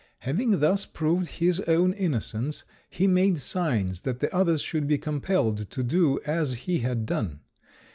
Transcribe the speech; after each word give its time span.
Having 0.21 0.61
thus 0.61 0.83
proved 0.87 1.27
his 1.33 1.59
own 1.67 1.93
innocence, 1.93 2.63
he 2.89 3.05
made 3.05 3.37
signs 3.39 4.01
that 4.01 4.19
the 4.19 4.35
others 4.35 4.63
should 4.63 4.87
be 4.87 4.97
compelled 4.97 5.69
to 5.69 5.83
do 5.83 6.19
as 6.25 6.53
he 6.65 6.79
had 6.79 7.05
done. 7.05 7.41